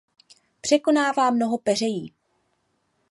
Překonává 0.61 1.31
mnoho 1.31 1.57
peřejí. 1.57 2.13